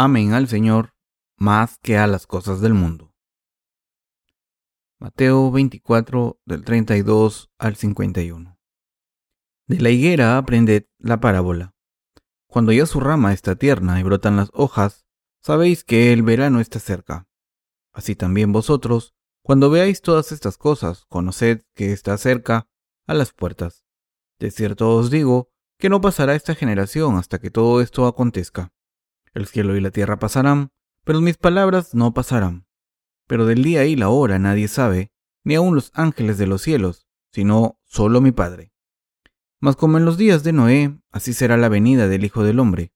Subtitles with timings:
[0.00, 0.94] amen al Señor
[1.36, 3.12] más que a las cosas del mundo.
[5.00, 8.56] Mateo 24 del 32 al 51.
[9.66, 11.74] De la higuera aprended la parábola.
[12.46, 15.04] Cuando ya su rama está tierna y brotan las hojas,
[15.42, 17.26] sabéis que el verano está cerca.
[17.92, 22.68] Así también vosotros, cuando veáis todas estas cosas, conoced que está cerca
[23.08, 23.84] a las puertas.
[24.38, 28.72] De cierto os digo que no pasará esta generación hasta que todo esto acontezca.
[29.38, 30.72] El cielo y la tierra pasarán,
[31.04, 32.66] pero mis palabras no pasarán.
[33.28, 35.12] Pero del día y la hora nadie sabe,
[35.44, 38.72] ni aun los ángeles de los cielos, sino solo mi Padre.
[39.60, 42.92] Mas como en los días de Noé, así será la venida del Hijo del Hombre.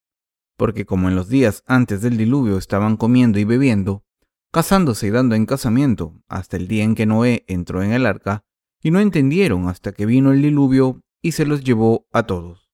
[0.57, 4.05] Porque como en los días antes del diluvio estaban comiendo y bebiendo,
[4.51, 8.43] casándose y dando en casamiento, hasta el día en que Noé entró en el arca,
[8.83, 12.69] y no entendieron hasta que vino el diluvio y se los llevó a todos.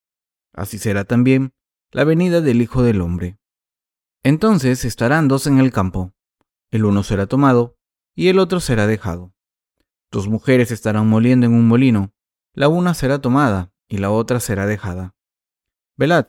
[0.55, 1.53] Así será también
[1.91, 3.39] la venida del Hijo del Hombre.
[4.29, 6.13] Entonces estarán dos en el campo,
[6.71, 7.79] el uno será tomado
[8.15, 9.33] y el otro será dejado.
[10.11, 12.13] Dos mujeres estarán moliendo en un molino,
[12.53, 15.17] la una será tomada y la otra será dejada.
[15.97, 16.27] Velad,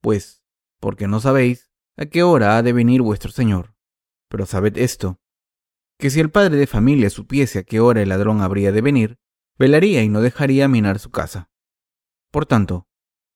[0.00, 0.44] pues,
[0.78, 3.74] porque no sabéis a qué hora ha de venir vuestro Señor.
[4.28, 5.18] Pero sabed esto,
[5.98, 9.18] que si el padre de familia supiese a qué hora el ladrón habría de venir,
[9.58, 11.50] velaría y no dejaría minar su casa.
[12.30, 12.86] Por tanto,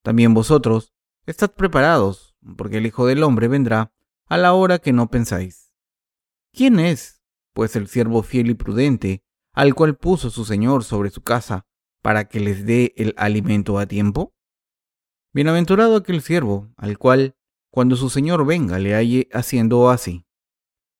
[0.04, 0.94] también vosotros,
[1.26, 3.94] estad preparados, porque el Hijo del Hombre vendrá
[4.26, 5.72] a la hora que no pensáis.
[6.52, 11.22] ¿Quién es, pues, el siervo fiel y prudente, al cual puso su Señor sobre su
[11.22, 11.66] casa,
[12.02, 14.34] para que les dé el alimento a tiempo?
[15.32, 17.36] Bienaventurado aquel siervo, al cual,
[17.70, 20.26] cuando su Señor venga, le halle haciendo así.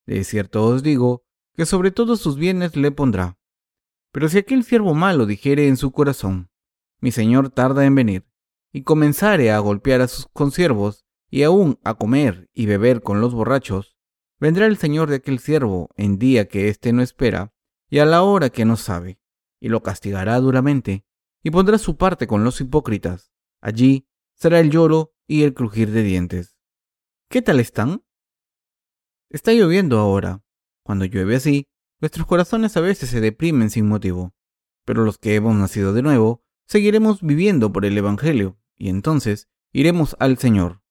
[0.07, 1.25] De cierto os digo
[1.55, 3.39] que sobre todos sus bienes le pondrá.
[4.13, 6.51] Pero si aquel siervo malo dijere en su corazón,
[7.01, 8.27] mi señor tarda en venir,
[8.73, 13.35] y comenzare a golpear a sus consiervos, y aún a comer y beber con los
[13.35, 13.97] borrachos,
[14.39, 17.53] vendrá el señor de aquel siervo en día que éste no espera,
[17.89, 19.19] y a la hora que no sabe,
[19.61, 21.05] y lo castigará duramente,
[21.43, 23.33] y pondrá su parte con los hipócritas.
[23.61, 26.57] Allí será el lloro y el crujir de dientes.
[27.29, 28.05] ¿Qué tal están?
[29.31, 30.45] Está lloviendo ahora.
[30.83, 31.69] Cuando llueve así,
[32.01, 34.35] nuestros corazones a veces se deprimen sin motivo.
[34.85, 40.17] Pero los que hemos nacido de nuevo, seguiremos viviendo por el Evangelio, y entonces iremos
[40.21, 40.83] al Señor.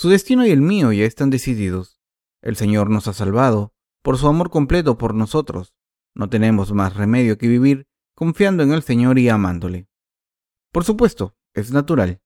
[0.00, 2.00] Su destino y el mío ya están decididos.
[2.40, 5.74] El Señor nos ha salvado, por su amor completo por nosotros.
[6.14, 9.90] No tenemos más remedio que vivir confiando en el Señor y amándole.
[10.72, 12.22] Por supuesto, es natural,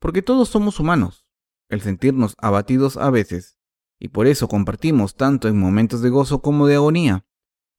[0.00, 1.24] porque todos somos humanos,
[1.70, 3.56] el sentirnos abatidos a veces,
[3.98, 7.24] y por eso compartimos tanto en momentos de gozo como de agonía.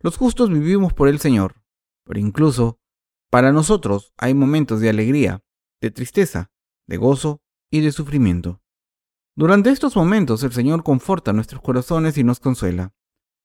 [0.02, 1.62] Los justos vivimos por el Señor,
[2.04, 2.80] pero incluso
[3.30, 5.44] para nosotros hay momentos de alegría,
[5.82, 6.52] de tristeza,
[6.88, 8.64] de gozo y de sufrimiento.
[9.38, 12.94] Durante estos momentos el Señor conforta nuestros corazones y nos consuela.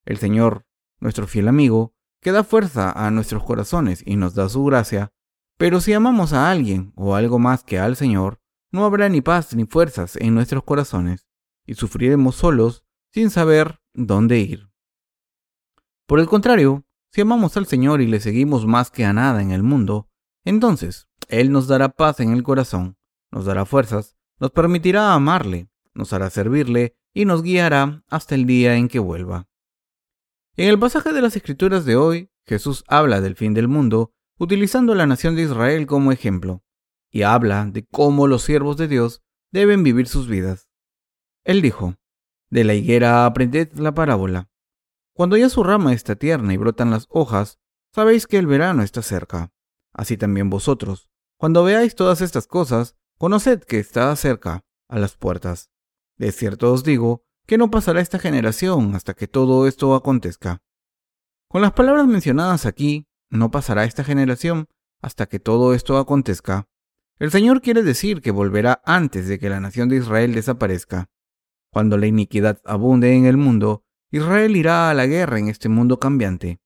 [0.05, 0.65] El Señor,
[1.01, 5.11] nuestro fiel amigo, que da fuerza a nuestros corazones y nos da su gracia,
[5.57, 8.39] pero si amamos a alguien o algo más que al Señor,
[8.71, 11.27] no habrá ni paz ni fuerzas en nuestros corazones
[11.65, 14.69] y sufriremos solos sin saber dónde ir.
[16.07, 19.51] Por el contrario, si amamos al Señor y le seguimos más que a nada en
[19.51, 20.07] el mundo,
[20.45, 22.97] entonces Él nos dará paz en el corazón,
[23.29, 28.75] nos dará fuerzas, nos permitirá amarle, nos hará servirle y nos guiará hasta el día
[28.75, 29.47] en que vuelva.
[30.55, 34.95] En el pasaje de las Escrituras de hoy, Jesús habla del fin del mundo utilizando
[34.95, 36.63] la nación de Israel como ejemplo,
[37.11, 39.21] y habla de cómo los siervos de Dios
[39.51, 40.69] deben vivir sus vidas.
[41.43, 41.95] Él dijo,
[42.49, 44.49] De la higuera aprended la parábola.
[45.13, 47.59] Cuando ya su rama está tierna y brotan las hojas,
[47.93, 49.51] sabéis que el verano está cerca.
[49.93, 55.70] Así también vosotros, cuando veáis todas estas cosas, conoced que está cerca, a las puertas.
[56.21, 60.61] De cierto os digo, que no pasará esta generación hasta que todo esto acontezca.
[61.47, 64.67] Con las palabras mencionadas aquí, no pasará esta generación
[65.01, 66.67] hasta que todo esto acontezca.
[67.17, 71.09] El Señor quiere decir que volverá antes de que la nación de Israel desaparezca.
[71.71, 75.97] Cuando la iniquidad abunde en el mundo, Israel irá a la guerra en este mundo
[75.97, 76.61] cambiante.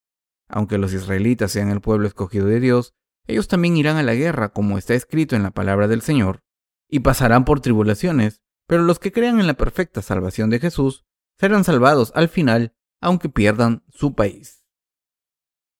[0.49, 2.93] Aunque los israelitas sean el pueblo escogido de Dios,
[3.25, 6.43] ellos también irán a la guerra como está escrito en la palabra del Señor,
[6.89, 11.05] y pasarán por tribulaciones, pero los que crean en la perfecta salvación de Jesús
[11.37, 14.63] serán salvados al final, aunque pierdan su país.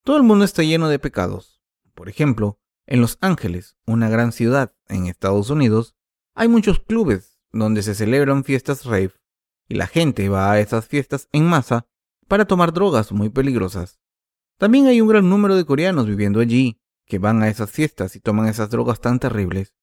[0.04, 1.62] Todo el mundo está lleno de pecados.
[1.94, 5.96] Por ejemplo, en Los Ángeles, una gran ciudad en Estados Unidos,
[6.36, 9.14] hay muchos clubes donde se celebran fiestas rave,
[9.68, 11.88] y la gente va a esas fiestas en masa
[12.28, 14.00] para tomar drogas muy peligrosas.
[14.58, 18.20] También hay un gran número de coreanos viviendo allí, que van a esas fiestas y
[18.20, 19.74] toman esas drogas tan terribles.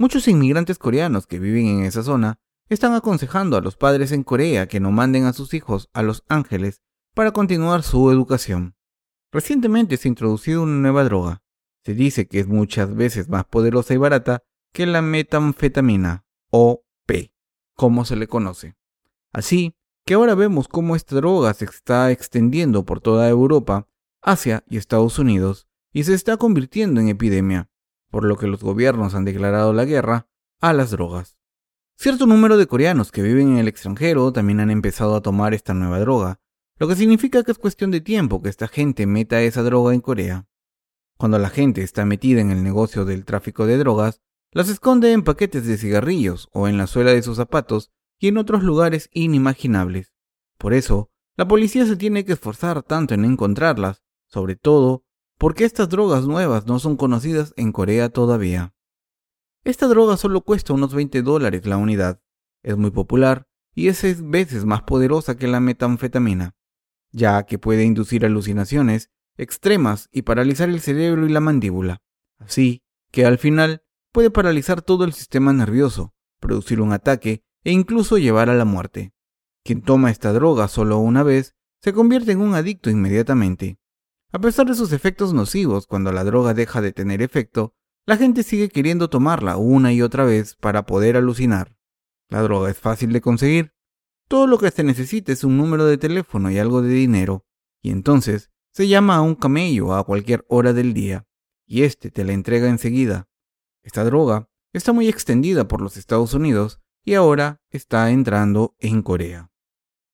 [0.00, 4.68] Muchos inmigrantes coreanos que viven en esa zona están aconsejando a los padres en Corea
[4.68, 6.82] que no manden a sus hijos a Los Ángeles
[7.14, 8.76] para continuar su educación.
[9.32, 11.42] Recientemente se ha introducido una nueva droga.
[11.84, 17.32] Se dice que es muchas veces más poderosa y barata que la metanfetamina, o P,
[17.74, 18.76] como se le conoce.
[19.32, 19.74] Así
[20.06, 23.88] que ahora vemos cómo esta droga se está extendiendo por toda Europa,
[24.22, 27.68] Asia y Estados Unidos, y se está convirtiendo en epidemia,
[28.10, 30.26] por lo que los gobiernos han declarado la guerra
[30.60, 31.38] a las drogas.
[31.96, 35.74] Cierto número de coreanos que viven en el extranjero también han empezado a tomar esta
[35.74, 36.40] nueva droga,
[36.78, 40.00] lo que significa que es cuestión de tiempo que esta gente meta esa droga en
[40.00, 40.46] Corea.
[41.16, 44.20] Cuando la gente está metida en el negocio del tráfico de drogas,
[44.52, 48.38] las esconde en paquetes de cigarrillos o en la suela de sus zapatos y en
[48.38, 50.14] otros lugares inimaginables.
[50.56, 55.04] Por eso, la policía se tiene que esforzar tanto en encontrarlas, sobre todo
[55.38, 58.74] porque estas drogas nuevas no son conocidas en Corea todavía.
[59.64, 62.20] Esta droga solo cuesta unos 20 dólares la unidad,
[62.62, 66.56] es muy popular y es seis veces más poderosa que la metanfetamina,
[67.12, 72.02] ya que puede inducir alucinaciones extremas y paralizar el cerebro y la mandíbula,
[72.38, 72.82] así
[73.12, 73.82] que al final
[74.12, 79.12] puede paralizar todo el sistema nervioso, producir un ataque e incluso llevar a la muerte.
[79.64, 83.78] Quien toma esta droga solo una vez se convierte en un adicto inmediatamente.
[84.30, 88.42] A pesar de sus efectos nocivos, cuando la droga deja de tener efecto, la gente
[88.42, 91.78] sigue queriendo tomarla una y otra vez para poder alucinar.
[92.28, 93.72] La droga es fácil de conseguir.
[94.28, 97.46] Todo lo que se necesita es un número de teléfono y algo de dinero,
[97.80, 101.26] y entonces se llama a un camello a cualquier hora del día,
[101.66, 103.28] y este te la entrega enseguida.
[103.82, 109.50] Esta droga está muy extendida por los Estados Unidos y ahora está entrando en Corea.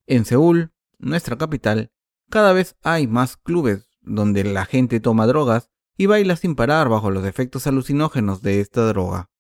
[0.07, 1.91] En Seúl, nuestra capital,
[2.31, 7.11] cada vez hay más clubes donde la gente toma drogas y baila sin parar bajo
[7.11, 9.31] los efectos alucinógenos de esta droga.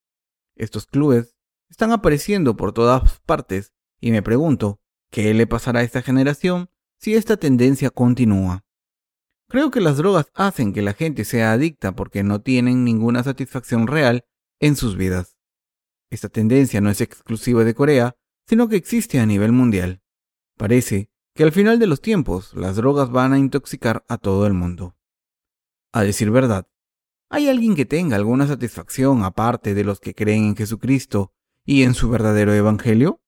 [0.56, 1.36] Estos clubes
[1.68, 4.80] están apareciendo por todas partes y me pregunto,
[5.10, 8.64] ¿qué le pasará a esta generación si esta tendencia continúa?
[9.48, 13.86] Creo que las drogas hacen que la gente sea adicta porque no tienen ninguna satisfacción
[13.86, 14.24] real
[14.60, 15.36] en sus vidas.
[16.10, 20.02] Esta tendencia no es exclusiva de Corea, sino que existe a nivel mundial.
[20.56, 24.54] Parece que al final de los tiempos las drogas van a intoxicar a todo el
[24.54, 24.96] mundo.
[25.92, 26.68] A decir verdad,
[27.28, 31.32] ¿hay alguien que tenga alguna satisfacción aparte de los que creen en Jesucristo
[31.64, 33.20] y en su verdadero Evangelio?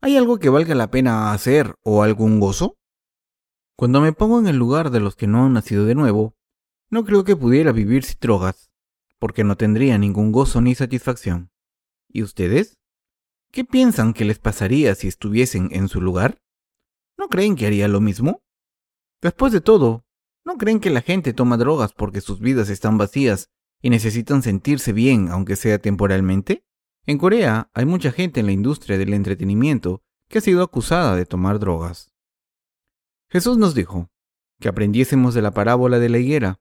[0.00, 2.76] ¿Hay algo que valga la pena hacer o algún gozo?
[3.76, 6.34] Cuando me pongo en el lugar de los que no han nacido de nuevo,
[6.90, 8.72] no creo que pudiera vivir sin drogas,
[9.20, 11.52] porque no tendría ningún gozo ni satisfacción.
[12.08, 12.78] ¿Y ustedes?
[13.52, 16.41] ¿Qué piensan que les pasaría si estuviesen en su lugar?
[17.22, 18.42] ¿No creen que haría lo mismo?
[19.20, 20.04] Después de todo,
[20.44, 23.48] ¿no creen que la gente toma drogas porque sus vidas están vacías
[23.80, 26.66] y necesitan sentirse bien aunque sea temporalmente?
[27.06, 31.24] En Corea hay mucha gente en la industria del entretenimiento que ha sido acusada de
[31.24, 32.12] tomar drogas.
[33.30, 34.10] Jesús nos dijo
[34.58, 36.60] que aprendiésemos de la parábola de la higuera.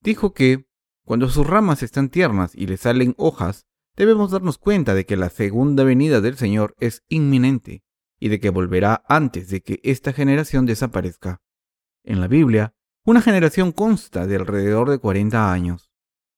[0.00, 0.66] Dijo que,
[1.04, 3.66] cuando sus ramas están tiernas y le salen hojas,
[3.96, 7.82] debemos darnos cuenta de que la segunda venida del Señor es inminente
[8.20, 11.40] y de que volverá antes de que esta generación desaparezca.
[12.04, 12.74] En la Biblia,
[13.04, 15.90] una generación consta de alrededor de 40 años.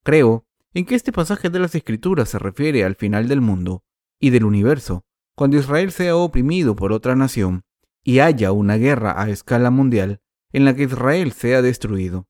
[0.03, 3.83] Creo en que este pasaje de las Escrituras se refiere al final del mundo
[4.19, 7.63] y del universo, cuando Israel sea oprimido por otra nación
[8.03, 10.21] y haya una guerra a escala mundial
[10.51, 12.27] en la que Israel sea destruido.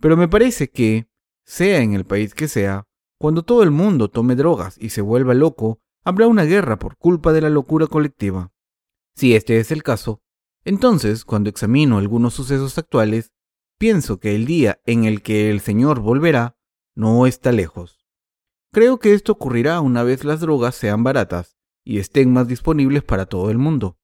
[0.00, 1.08] Pero me parece que,
[1.44, 2.86] sea en el país que sea,
[3.18, 7.32] cuando todo el mundo tome drogas y se vuelva loco, habrá una guerra por culpa
[7.32, 8.52] de la locura colectiva.
[9.16, 10.20] Si este es el caso,
[10.64, 13.32] entonces, cuando examino algunos sucesos actuales,
[13.78, 16.58] pienso que el día en el que el Señor volverá
[16.94, 18.04] no está lejos.
[18.72, 23.24] Creo que esto ocurrirá una vez las drogas sean baratas y estén más disponibles para
[23.24, 23.98] todo el mundo.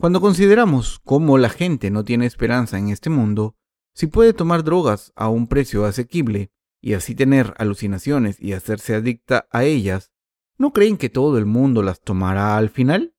[0.00, 3.56] Cuando consideramos cómo la gente no tiene esperanza en este mundo,
[3.94, 9.46] si puede tomar drogas a un precio asequible y así tener alucinaciones y hacerse adicta
[9.52, 10.10] a ellas,
[10.58, 13.14] ¿no creen que todo el mundo las tomará al final?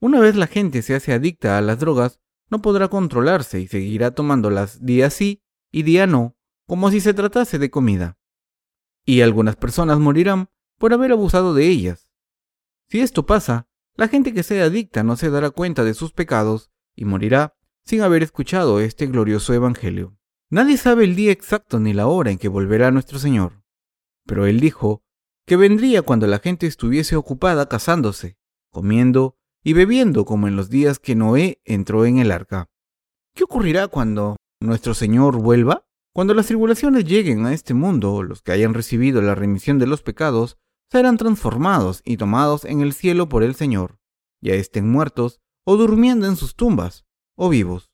[0.00, 4.12] Una vez la gente se hace adicta a las drogas, no podrá controlarse y seguirá
[4.12, 6.36] tomándolas día sí y día no,
[6.66, 8.18] como si se tratase de comida.
[9.04, 12.08] Y algunas personas morirán por haber abusado de ellas.
[12.88, 16.70] Si esto pasa, la gente que sea adicta no se dará cuenta de sus pecados
[16.94, 20.18] y morirá sin haber escuchado este glorioso Evangelio.
[20.50, 23.64] Nadie sabe el día exacto ni la hora en que volverá nuestro Señor,
[24.26, 25.02] pero Él dijo
[25.46, 28.36] que vendría cuando la gente estuviese ocupada casándose,
[28.70, 32.70] comiendo y bebiendo como en los días que Noé entró en el arca.
[33.34, 35.88] ¿Qué ocurrirá cuando nuestro Señor vuelva?
[36.14, 40.02] Cuando las tribulaciones lleguen a este mundo, los que hayan recibido la remisión de los
[40.02, 40.56] pecados
[40.88, 43.98] serán transformados y tomados en el cielo por el Señor,
[44.40, 47.04] ya estén muertos o durmiendo en sus tumbas,
[47.34, 47.90] o vivos.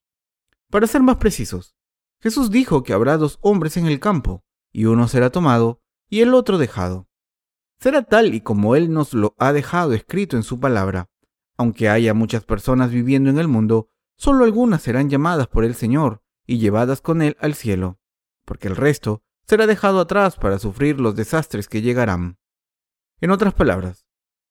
[0.70, 1.74] Para ser más precisos,
[2.20, 6.34] Jesús dijo que habrá dos hombres en el campo, y uno será tomado y el
[6.34, 7.08] otro dejado.
[7.80, 11.08] Será tal y como Él nos lo ha dejado escrito en su palabra.
[11.56, 16.22] Aunque haya muchas personas viviendo en el mundo, solo algunas serán llamadas por el Señor
[16.46, 17.98] y llevadas con Él al cielo,
[18.44, 22.38] porque el resto será dejado atrás para sufrir los desastres que llegarán.
[23.20, 24.06] En otras palabras,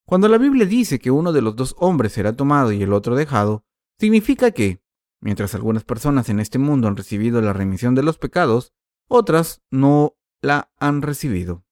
[0.06, 3.16] cuando la Biblia dice que uno de los dos hombres será tomado y el otro
[3.16, 3.66] dejado,
[4.00, 4.84] significa que,
[5.20, 8.74] mientras algunas personas en este mundo han recibido la remisión de los pecados,
[9.08, 11.64] otras no la han recibido.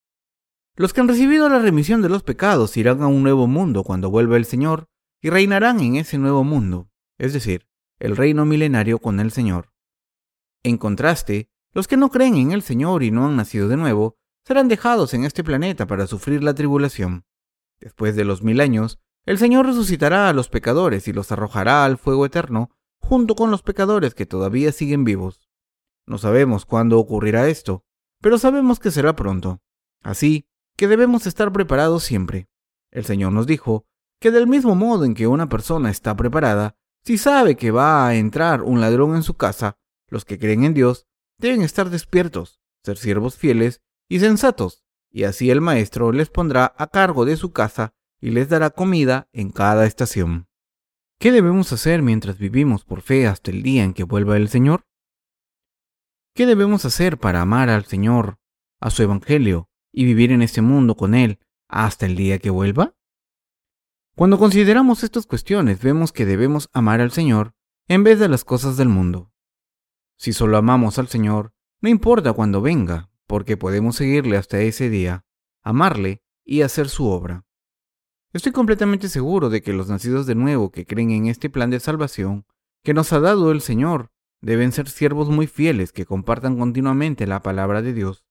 [0.76, 4.10] Los que han recibido la remisión de los pecados irán a un nuevo mundo cuando
[4.10, 4.88] vuelva el Señor
[5.22, 7.68] y reinarán en ese nuevo mundo, es decir,
[8.00, 9.72] el reino milenario con el Señor.
[10.64, 14.18] En contraste, los que no creen en el Señor y no han nacido de nuevo
[14.46, 17.26] serán dejados en este planeta para sufrir la tribulación.
[17.80, 21.98] Después de los mil años, el Señor resucitará a los pecadores y los arrojará al
[21.98, 25.50] fuego eterno junto con los pecadores que todavía siguen vivos.
[26.06, 27.84] No sabemos cuándo ocurrirá esto,
[28.22, 29.62] pero sabemos que será pronto.
[30.02, 32.50] Así que debemos estar preparados siempre.
[32.92, 33.86] El Señor nos dijo
[34.20, 38.16] que del mismo modo en que una persona está preparada, si sabe que va a
[38.16, 41.08] entrar un ladrón en su casa, los que creen en Dios
[41.38, 46.88] deben estar despiertos, ser siervos fieles y sensatos, y así el Maestro les pondrá a
[46.88, 50.48] cargo de su casa y les dará comida en cada estación.
[51.20, 54.86] ¿Qué debemos hacer mientras vivimos por fe hasta el día en que vuelva el Señor?
[56.34, 58.38] ¿Qué debemos hacer para amar al Señor,
[58.80, 62.96] a su Evangelio, y vivir en este mundo con Él hasta el día que vuelva?
[64.20, 67.54] Cuando consideramos estas cuestiones vemos que debemos amar al Señor
[67.88, 69.32] en vez de las cosas del mundo.
[70.18, 75.24] Si solo amamos al Señor, no importa cuándo venga, porque podemos seguirle hasta ese día,
[75.64, 77.46] amarle y hacer su obra.
[78.34, 81.80] Estoy completamente seguro de que los nacidos de nuevo que creen en este plan de
[81.80, 82.46] salvación
[82.84, 84.12] que nos ha dado el Señor
[84.42, 88.26] deben ser siervos muy fieles que compartan continuamente la palabra de Dios,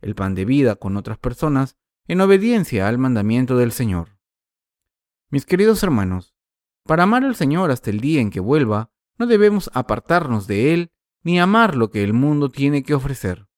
[0.00, 1.76] el pan de vida con otras personas,
[2.08, 4.13] en obediencia al mandamiento del Señor.
[5.34, 6.32] Mis queridos hermanos,
[6.84, 10.92] para amar al Señor hasta el día en que vuelva, no debemos apartarnos de Él
[11.24, 13.48] ni amar lo que el mundo tiene que ofrecer.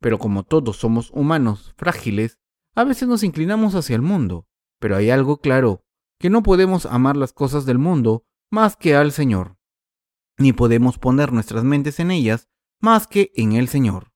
[0.00, 2.38] Pero como todos somos humanos frágiles,
[2.76, 4.46] a veces nos inclinamos hacia el mundo,
[4.78, 5.84] pero hay algo claro,
[6.20, 9.56] que no podemos amar las cosas del mundo más que al Señor
[10.38, 12.48] ni podemos poner nuestras mentes en ellas
[12.80, 14.12] más que en el Señor.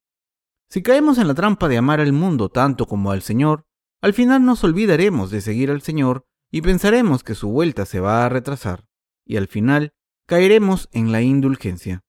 [0.68, 3.66] Si caemos en la trampa de amar al mundo tanto como al Señor,
[4.00, 8.24] al final nos olvidaremos de seguir al Señor y pensaremos que su vuelta se va
[8.24, 8.86] a retrasar,
[9.24, 9.94] y al final
[10.26, 12.04] caeremos en la indulgencia.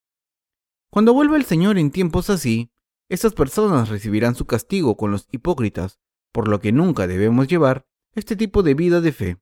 [0.90, 2.72] Cuando vuelva el Señor en tiempos así,
[3.10, 6.00] estas personas recibirán su castigo con los hipócritas,
[6.32, 9.38] por lo que nunca debemos llevar este tipo de vida de fe.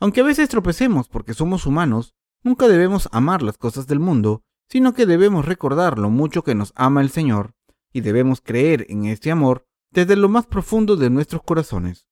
[0.00, 4.94] Aunque a veces tropecemos porque somos humanos, Nunca debemos amar las cosas del mundo, sino
[4.94, 7.56] que debemos recordar lo mucho que nos ama el Señor,
[7.92, 12.06] y debemos creer en este amor desde lo más profundo de nuestros corazones.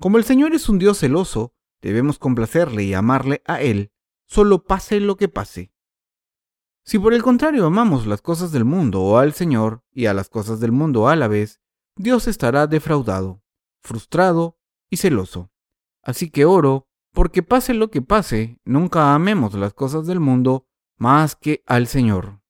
[0.00, 3.90] Como el Señor es un Dios celoso, debemos complacerle y amarle a Él,
[4.28, 5.72] solo pase lo que pase.
[6.84, 10.28] Si por el contrario amamos las cosas del mundo o al Señor y a las
[10.28, 11.60] cosas del mundo a la vez,
[11.96, 13.42] Dios estará defraudado,
[13.82, 15.50] frustrado y celoso.
[16.02, 21.34] Así que oro porque pase lo que pase, nunca amemos las cosas del mundo más
[21.34, 22.40] que al Señor.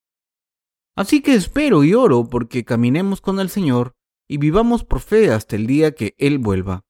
[0.95, 3.97] Así que espero y oro porque caminemos con el Señor
[4.29, 6.85] y vivamos por fe hasta el día que Él vuelva.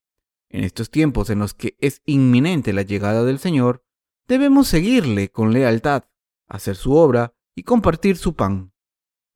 [0.50, 3.85] En estos tiempos en los que es inminente la llegada del Señor,
[4.26, 6.05] debemos seguirle con lealtad,
[6.49, 8.73] hacer su obra y compartir su pan.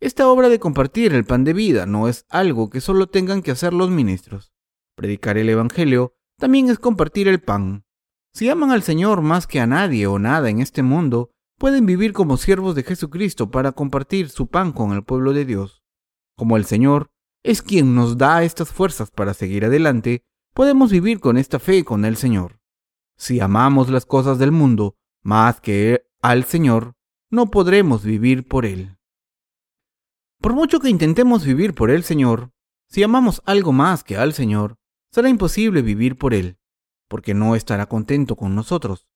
[0.00, 3.50] Esta obra de compartir el pan de vida no es algo que solo tengan que
[3.50, 4.52] hacer los ministros.
[4.96, 7.84] Predicar el Evangelio también es compartir el pan.
[8.34, 12.12] Si aman al Señor más que a nadie o nada en este mundo, pueden vivir
[12.12, 15.82] como siervos de Jesucristo para compartir su pan con el pueblo de Dios.
[16.36, 17.12] Como el Señor
[17.44, 22.04] es quien nos da estas fuerzas para seguir adelante, podemos vivir con esta fe con
[22.04, 22.60] el Señor.
[23.16, 26.94] Si amamos las cosas del mundo más que al Señor,
[27.30, 28.98] no podremos vivir por Él.
[30.40, 32.52] Por mucho que intentemos vivir por el Señor,
[32.88, 34.76] si amamos algo más que al Señor,
[35.10, 36.58] será imposible vivir por Él
[37.12, 39.06] porque no estará contento con nosotros.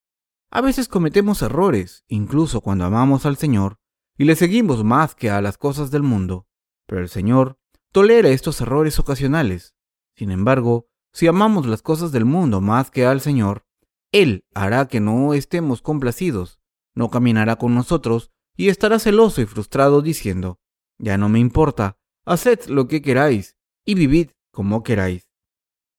[0.51, 3.79] A veces cometemos errores, incluso cuando amamos al Señor,
[4.19, 6.47] y le seguimos más que a las cosas del mundo,
[6.87, 7.59] pero el Señor
[7.93, 9.75] tolera estos errores ocasionales.
[10.15, 13.65] Sin embargo, si amamos las cosas del mundo más que al Señor,
[14.13, 16.61] Él hará que no estemos complacidos,
[16.95, 20.61] no caminará con nosotros y estará celoso y frustrado diciendo,
[20.99, 23.57] ya no me importa, haced lo que queráis
[23.87, 25.31] y vivid como queráis.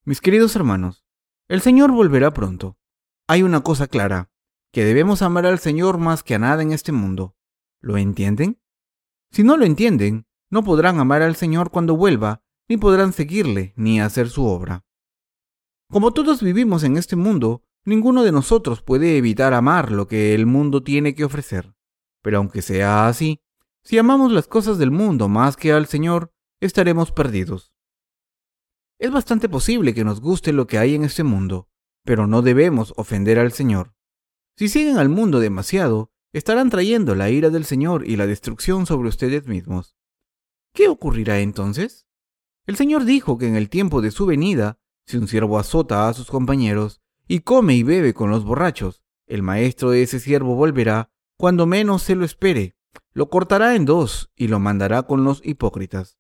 [0.06, 1.04] Mis queridos hermanos,
[1.48, 2.78] el Señor volverá pronto.
[3.28, 4.30] Hay una cosa clara,
[4.72, 7.36] que debemos amar al Señor más que a nada en este mundo.
[7.82, 8.62] ¿Lo entienden?
[9.32, 14.00] Si no lo entienden, no podrán amar al Señor cuando vuelva, ni podrán seguirle, ni
[14.00, 14.84] hacer su obra.
[15.90, 20.46] Como todos vivimos en este mundo, ninguno de nosotros puede evitar amar lo que el
[20.46, 21.74] mundo tiene que ofrecer.
[22.22, 23.42] Pero aunque sea así,
[23.84, 27.72] si amamos las cosas del mundo más que al Señor, estaremos perdidos.
[29.00, 31.70] Es bastante posible que nos guste lo que hay en este mundo,
[32.04, 33.94] pero no debemos ofender al Señor.
[34.58, 39.08] Si siguen al mundo demasiado, estarán trayendo la ira del Señor y la destrucción sobre
[39.08, 39.96] ustedes mismos.
[40.74, 42.08] ¿Qué ocurrirá entonces?
[42.66, 46.14] El Señor dijo que en el tiempo de su venida, si un siervo azota a
[46.14, 51.12] sus compañeros y come y bebe con los borrachos, el maestro de ese siervo volverá
[51.38, 52.76] cuando menos se lo espere,
[53.14, 56.18] lo cortará en dos y lo mandará con los hipócritas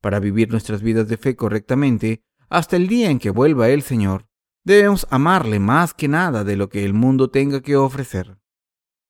[0.00, 4.28] para vivir nuestras vidas de fe correctamente hasta el día en que vuelva el Señor,
[4.64, 8.38] debemos amarle más que nada de lo que el mundo tenga que ofrecer.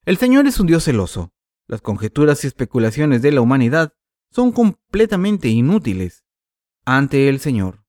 [0.05, 1.33] El Señor es un Dios celoso.
[1.67, 3.93] Las conjeturas y especulaciones de la humanidad
[4.31, 6.25] son completamente inútiles
[6.85, 7.86] ante el Señor.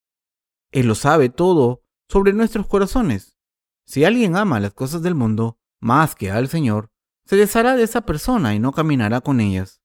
[0.72, 3.38] Él lo sabe todo sobre nuestros corazones.
[3.86, 6.92] Si alguien ama las cosas del mundo más que al Señor,
[7.26, 9.82] se deshará de esa persona y no caminará con ellas.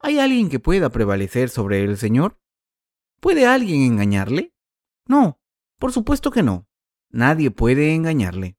[0.00, 2.38] ¿Hay alguien que pueda prevalecer sobre el Señor?
[3.20, 4.52] ¿Puede alguien engañarle?
[5.06, 5.40] No,
[5.78, 6.66] por supuesto que no.
[7.10, 8.56] Nadie puede engañarle.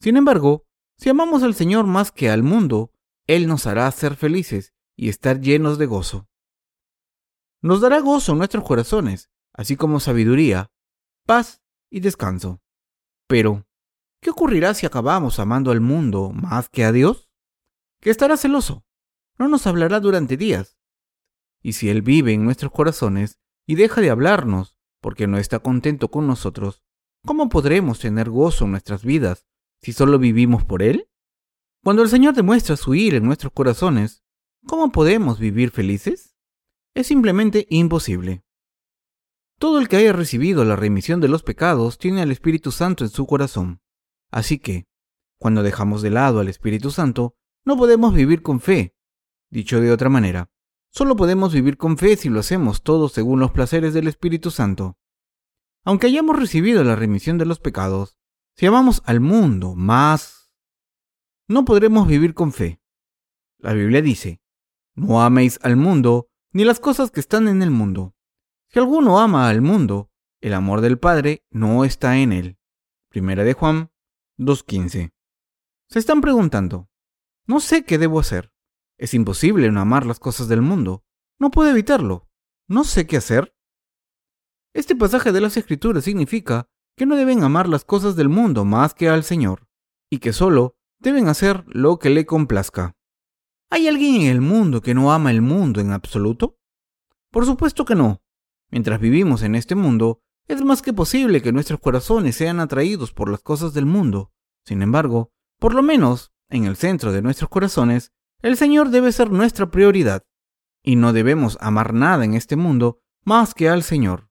[0.00, 2.92] Sin embargo, si amamos al Señor más que al mundo,
[3.26, 6.28] Él nos hará ser felices y estar llenos de gozo.
[7.60, 10.70] Nos dará gozo en nuestros corazones, así como sabiduría,
[11.26, 12.60] paz y descanso.
[13.26, 13.66] Pero,
[14.20, 17.30] ¿qué ocurrirá si acabamos amando al mundo más que a Dios?
[18.00, 18.84] Que estará celoso,
[19.38, 20.78] no nos hablará durante días.
[21.62, 26.10] Y si Él vive en nuestros corazones y deja de hablarnos porque no está contento
[26.10, 26.82] con nosotros,
[27.24, 29.46] ¿cómo podremos tener gozo en nuestras vidas
[29.80, 31.08] si solo vivimos por Él?
[31.84, 34.22] Cuando el Señor demuestra su ira en nuestros corazones,
[34.66, 36.36] ¿cómo podemos vivir felices?
[36.94, 38.44] Es simplemente imposible.
[39.62, 43.10] Todo el que haya recibido la remisión de los pecados tiene al Espíritu Santo en
[43.10, 43.80] su corazón.
[44.32, 44.88] Así que,
[45.38, 48.96] cuando dejamos de lado al Espíritu Santo, no podemos vivir con fe,
[49.52, 50.50] Dicho de otra manera,
[50.90, 54.98] solo podemos vivir con fe si lo hacemos todo según los placeres del Espíritu Santo.
[55.84, 58.16] Aunque hayamos recibido la remisión de los pecados,
[58.56, 60.50] si amamos al mundo más,
[61.46, 62.82] no podremos vivir con fe.
[63.58, 64.40] La Biblia dice,
[64.96, 68.16] no améis al mundo ni las cosas que están en el mundo.
[68.72, 72.58] Si alguno ama al mundo, el amor del Padre no está en él.
[73.10, 73.92] Primera de Juan
[74.38, 75.12] 2.15.
[75.90, 76.88] Se están preguntando,
[77.46, 78.50] no sé qué debo hacer.
[78.96, 81.04] Es imposible no amar las cosas del mundo.
[81.38, 82.30] No puedo evitarlo.
[82.66, 83.54] No sé qué hacer.
[84.72, 88.94] Este pasaje de las Escrituras significa que no deben amar las cosas del mundo más
[88.94, 89.68] que al Señor,
[90.10, 92.96] y que solo deben hacer lo que le complazca.
[93.68, 96.58] ¿Hay alguien en el mundo que no ama el mundo en absoluto?
[97.30, 98.21] Por supuesto que no.
[98.72, 103.30] Mientras vivimos en este mundo, es más que posible que nuestros corazones sean atraídos por
[103.30, 104.32] las cosas del mundo.
[104.64, 105.30] Sin embargo,
[105.60, 110.24] por lo menos, en el centro de nuestros corazones el Señor debe ser nuestra prioridad,
[110.82, 114.30] y no debemos amar nada en este mundo más que al Señor.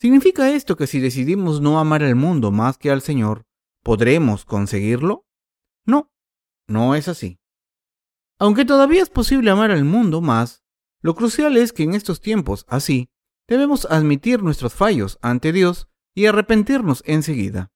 [0.00, 3.46] ¿Significa esto que si decidimos no amar al mundo más que al Señor,
[3.82, 5.26] podremos conseguirlo?
[5.86, 6.10] No,
[6.66, 7.38] no es así.
[8.38, 10.64] Aunque todavía es posible amar al mundo más,
[11.00, 13.10] lo crucial es que en estos tiempos así,
[13.48, 17.72] debemos admitir nuestros fallos ante Dios y arrepentirnos enseguida.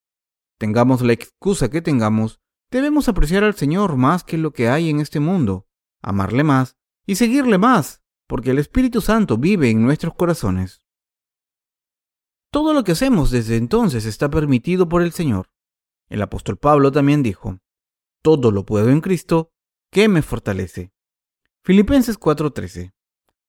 [0.59, 5.01] Tengamos la excusa que tengamos, Debemos apreciar al Señor más que lo que hay en
[5.01, 5.67] este mundo,
[6.03, 6.77] amarle más
[7.07, 10.83] y seguirle más, porque el Espíritu Santo vive en nuestros corazones.
[12.51, 15.51] Todo lo que hacemos desde entonces está permitido por el Señor.
[16.11, 17.59] El apóstol Pablo también dijo,
[18.23, 19.51] Todo lo puedo en Cristo,
[19.91, 20.93] que me fortalece.
[21.63, 22.93] Filipenses 4:13.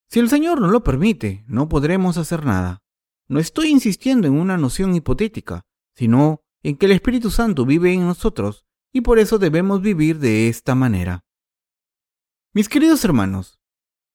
[0.10, 2.82] Si el Señor no lo permite, no podremos hacer nada.
[3.28, 8.08] No estoy insistiendo en una noción hipotética, sino en que el Espíritu Santo vive en
[8.08, 11.26] nosotros y por eso debemos vivir de esta manera.
[12.54, 13.62] Mis queridos hermanos,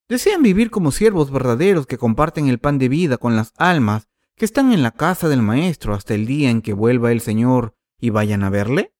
[0.09, 4.43] ¿desean vivir como siervos verdaderos que comparten el pan de vida con las almas que
[4.43, 8.09] están en la casa del Maestro hasta el día en que vuelva el Señor y
[8.09, 8.93] vayan a verle?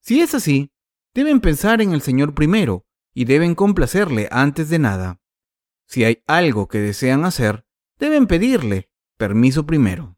[0.00, 0.72] Si es así,
[1.12, 5.20] deben pensar en el Señor primero y deben complacerle antes de nada.
[5.90, 7.66] Si hay algo que desean hacer,
[7.98, 10.16] deben pedirle permiso primero.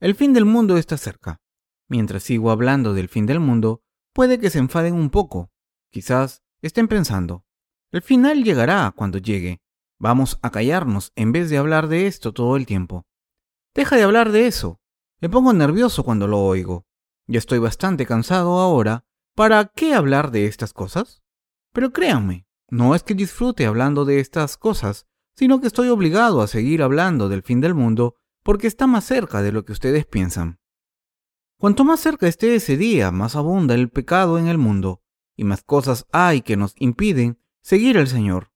[0.00, 1.40] El fin del mundo está cerca.
[1.88, 5.52] Mientras sigo hablando del fin del mundo, puede que se enfaden un poco.
[5.92, 7.44] Quizás estén pensando,
[7.92, 9.62] el final llegará cuando llegue.
[10.00, 13.06] Vamos a callarnos en vez de hablar de esto todo el tiempo.
[13.74, 14.80] Deja de hablar de eso
[15.20, 16.86] Me pongo nervioso cuando lo oigo.
[17.28, 19.04] Ya estoy bastante cansado ahora.
[19.36, 21.22] ¿Para qué hablar de estas cosas?
[21.72, 25.06] Pero créanme, no es que disfrute hablando de estas cosas,
[25.36, 29.42] sino que estoy obligado a seguir hablando del fin del mundo porque está más cerca
[29.42, 30.58] de lo que ustedes piensan.
[31.58, 35.02] Cuanto más cerca esté ese día, más abunda el pecado en el mundo,
[35.36, 38.52] y más cosas hay que nos impiden seguir al Señor.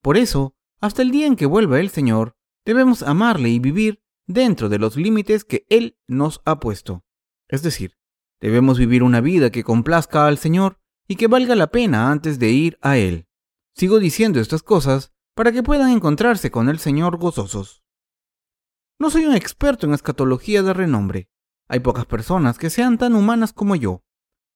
[0.00, 4.68] Por eso, hasta el día en que vuelva el Señor, debemos amarle y vivir dentro
[4.68, 7.04] de los límites que Él nos ha puesto.
[7.48, 7.98] Es decir,
[8.40, 12.50] debemos vivir una vida que complazca al Señor y que valga la pena antes de
[12.50, 13.26] ir a Él.
[13.74, 17.82] Sigo diciendo estas cosas para que puedan encontrarse con el Señor gozosos.
[18.98, 21.30] No soy un experto en escatología de renombre.
[21.68, 24.02] Hay pocas personas que sean tan humanas como yo.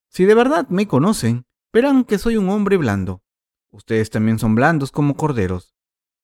[0.08, 3.22] Si de verdad me conocen, verán que soy un hombre blando.
[3.70, 5.74] Ustedes también son blandos como corderos.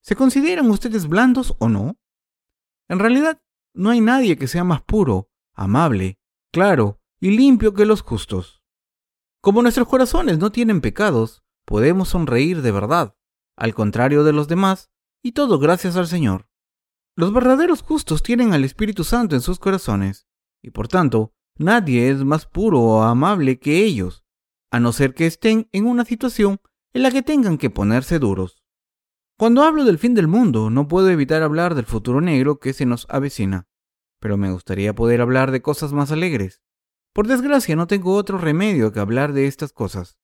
[0.03, 1.97] ¿Se consideran ustedes blandos o no?
[2.89, 6.19] En realidad, no hay nadie que sea más puro, amable,
[6.53, 8.63] claro y limpio que los justos.
[9.41, 13.15] Como nuestros corazones no tienen pecados, podemos sonreír de verdad,
[13.57, 14.91] al contrario de los demás,
[15.23, 16.49] y todo gracias al Señor.
[17.15, 20.27] Los verdaderos justos tienen al Espíritu Santo en sus corazones,
[20.61, 24.25] y por tanto, nadie es más puro o amable que ellos,
[24.73, 26.61] a no ser que estén en una situación
[26.93, 28.65] en la que tengan que ponerse duros.
[29.39, 32.85] Cuando hablo del fin del mundo, no puedo evitar hablar del futuro negro que se
[32.85, 33.69] nos avecina,
[34.19, 36.63] pero me gustaría poder hablar de cosas más alegres.
[37.13, 40.20] Por desgracia, no tengo otro remedio que hablar de estas cosas.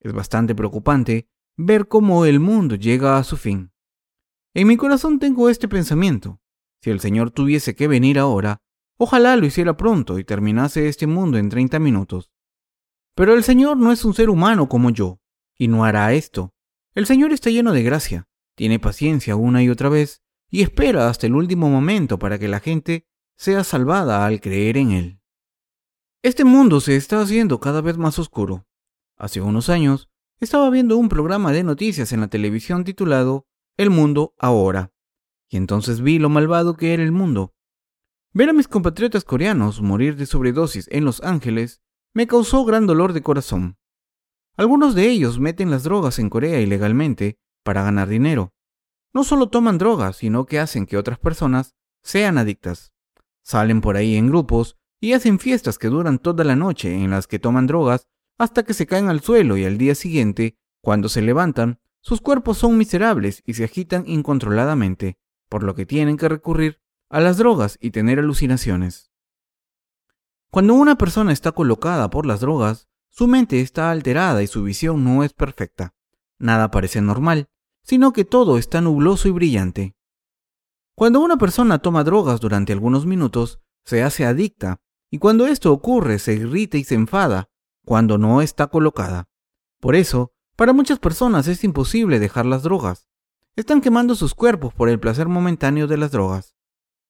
[0.00, 3.72] Es bastante preocupante ver cómo el mundo llega a su fin.
[4.54, 6.40] En mi corazón tengo este pensamiento.
[6.82, 8.62] Si el Señor tuviese que venir ahora,
[8.98, 12.30] ojalá lo hiciera pronto y terminase este mundo en 30 minutos.
[13.14, 15.20] Pero el Señor no es un ser humano como yo,
[15.58, 16.54] y no hará esto.
[16.94, 21.26] El Señor está lleno de gracia, tiene paciencia una y otra vez, y espera hasta
[21.26, 23.06] el último momento para que la gente
[23.36, 25.20] sea salvada al creer en Él.
[26.22, 28.65] Este mundo se está haciendo cada vez más oscuro.
[29.16, 33.46] Hace unos años, estaba viendo un programa de noticias en la televisión titulado
[33.78, 34.92] El mundo ahora,
[35.48, 37.54] y entonces vi lo malvado que era el mundo.
[38.34, 41.80] Ver a mis compatriotas coreanos morir de sobredosis en Los Ángeles
[42.12, 43.78] me causó gran dolor de corazón.
[44.58, 48.52] Algunos de ellos meten las drogas en Corea ilegalmente para ganar dinero.
[49.14, 52.92] No solo toman drogas, sino que hacen que otras personas sean adictas.
[53.42, 57.26] Salen por ahí en grupos y hacen fiestas que duran toda la noche en las
[57.26, 61.22] que toman drogas hasta que se caen al suelo y al día siguiente, cuando se
[61.22, 65.18] levantan, sus cuerpos son miserables y se agitan incontroladamente,
[65.48, 69.10] por lo que tienen que recurrir a las drogas y tener alucinaciones.
[70.50, 75.02] Cuando una persona está colocada por las drogas, su mente está alterada y su visión
[75.02, 75.94] no es perfecta.
[76.38, 77.48] Nada parece normal,
[77.82, 79.96] sino que todo está nubloso y brillante.
[80.94, 86.18] Cuando una persona toma drogas durante algunos minutos, se hace adicta, y cuando esto ocurre
[86.18, 87.48] se irrita y se enfada,
[87.86, 89.28] cuando no está colocada.
[89.80, 93.08] Por eso, para muchas personas es imposible dejar las drogas.
[93.54, 96.56] Están quemando sus cuerpos por el placer momentáneo de las drogas.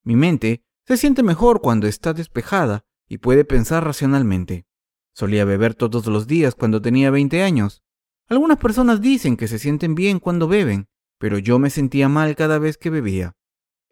[0.04, 4.66] Mi mente se siente mejor cuando está despejada y puede pensar racionalmente.
[5.14, 7.82] Solía beber todos los días cuando tenía 20 años.
[8.28, 12.58] Algunas personas dicen que se sienten bien cuando beben, pero yo me sentía mal cada
[12.58, 13.34] vez que bebía.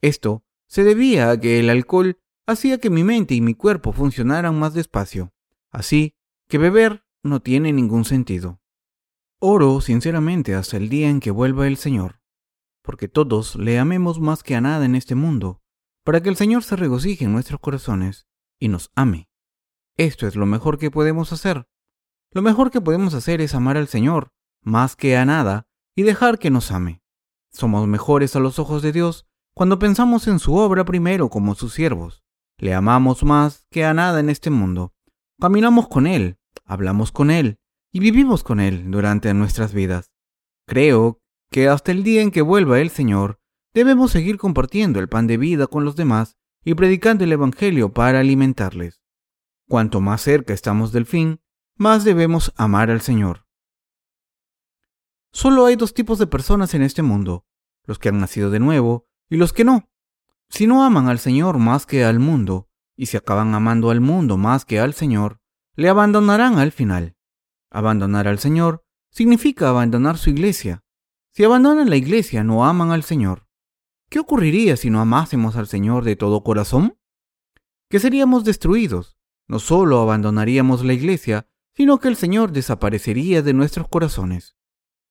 [0.03, 4.59] Esto se debía a que el alcohol hacía que mi mente y mi cuerpo funcionaran
[4.59, 5.33] más despacio.
[5.71, 6.15] Así,
[6.49, 8.61] que beber no tiene ningún sentido.
[9.41, 12.21] Oro sinceramente hasta el día en que vuelva el Señor,
[12.83, 15.63] porque todos le amemos más que a nada en este mundo,
[16.05, 18.27] para que el Señor se regocije en nuestros corazones
[18.59, 19.29] y nos ame.
[19.97, 21.67] Esto es lo mejor que podemos hacer.
[22.31, 26.39] Lo mejor que podemos hacer es amar al Señor más que a nada y dejar
[26.39, 27.03] que nos ame.
[27.53, 31.75] Somos mejores a los ojos de Dios cuando pensamos en su obra primero como sus
[31.75, 32.25] siervos.
[32.59, 34.95] Le amamos más que a nada en este mundo
[35.41, 37.59] Caminamos con Él, hablamos con Él
[37.93, 40.13] y vivimos con Él durante nuestras vidas.
[40.67, 41.21] Creo
[41.51, 43.41] que hasta el día en que vuelva el Señor,
[43.75, 48.21] debemos seguir compartiendo el pan de vida con los demás y predicando el Evangelio para
[48.21, 49.03] alimentarles.
[49.69, 51.41] Cuanto más cerca estamos del fin,
[51.77, 53.47] más debemos amar al Señor.
[55.33, 57.45] Solo hay dos tipos de personas en este mundo,
[57.85, 59.91] los que han nacido de nuevo y los que no.
[60.49, 64.37] Si no aman al Señor más que al mundo, y si acaban amando al mundo
[64.37, 65.41] más que al Señor,
[65.75, 67.17] le abandonarán al final.
[67.71, 70.85] Abandonar al Señor significa abandonar su iglesia.
[71.33, 73.47] Si abandonan la iglesia, no aman al Señor.
[74.09, 76.97] ¿Qué ocurriría si no amásemos al Señor de todo corazón?
[77.89, 79.17] Que seríamos destruidos.
[79.49, 84.57] No solo abandonaríamos la iglesia, sino que el Señor desaparecería de nuestros corazones.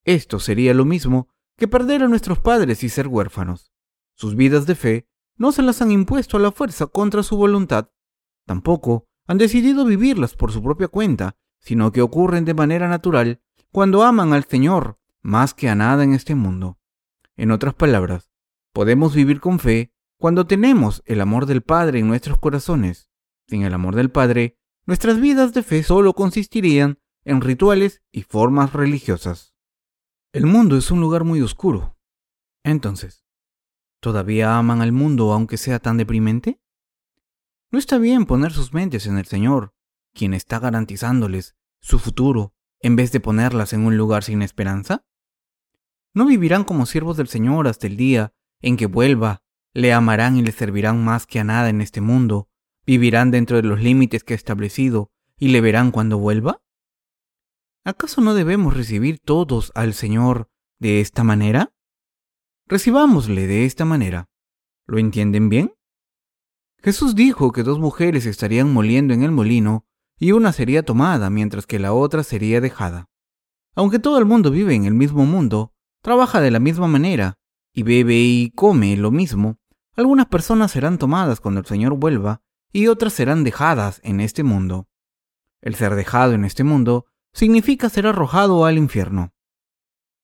[0.05, 3.71] Esto sería lo mismo que perder a nuestros padres y ser huérfanos.
[4.15, 7.89] Sus vidas de fe no se las han impuesto a la fuerza contra su voluntad,
[8.45, 13.41] Tampoco han decidido vivirlas por su propia cuenta, sino que ocurren de manera natural
[13.71, 16.77] cuando aman al Señor más que a nada en este mundo.
[17.37, 18.31] En otras palabras,
[18.73, 23.09] podemos vivir con fe cuando tenemos el amor del Padre en nuestros corazones.
[23.47, 28.73] Sin el amor del Padre, nuestras vidas de fe solo consistirían en rituales y formas
[28.73, 29.55] religiosas.
[30.33, 31.97] El mundo es un lugar muy oscuro.
[32.63, 33.22] Entonces,
[34.03, 36.59] ¿todavía aman al mundo aunque sea tan deprimente?
[37.71, 39.73] No está bien poner sus mentes en el Señor,
[40.13, 45.05] quien está garantizándoles su futuro, en vez de ponerlas en un lugar sin esperanza.
[46.13, 49.41] ¿No vivirán como siervos del Señor hasta el día en que vuelva?
[49.73, 52.49] ¿Le amarán y le servirán más que a nada en este mundo?
[52.85, 56.61] ¿Vivirán dentro de los límites que ha establecido y le verán cuando vuelva?
[57.85, 61.73] ¿Acaso no debemos recibir todos al Señor de esta manera?
[62.73, 64.31] Recibámosle de esta manera.
[64.87, 65.75] ¿Lo entienden bien?
[66.81, 69.85] Jesús dijo que dos mujeres estarían moliendo en el molino
[70.17, 73.11] y una sería tomada mientras que la otra sería dejada.
[73.75, 77.35] Aunque todo el mundo vive en el mismo mundo, trabaja de la misma manera
[77.75, 79.59] y bebe y come lo mismo,
[79.95, 84.87] algunas personas serán tomadas cuando el Señor vuelva y otras serán dejadas en este mundo.
[85.61, 89.31] El ser dejado en este mundo significa ser arrojado al infierno.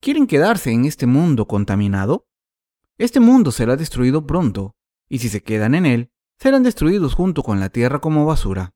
[0.01, 2.25] ¿Quieren quedarse en este mundo contaminado?
[2.99, 4.75] Este mundo será destruido pronto,
[5.07, 8.75] y si se quedan en él, serán destruidos junto con la tierra como basura.